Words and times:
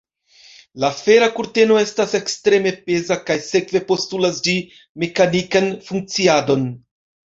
La 0.83 0.89
fera 0.99 1.27
kurteno 1.35 1.77
estas 1.83 2.17
ekstreme 2.21 2.73
peza 2.89 3.19
kaj 3.29 3.39
sekve 3.53 3.85
postulas 3.95 4.43
ĝi 4.51 4.59
mekanikan 5.07 5.75
funkciadon. 5.89 6.71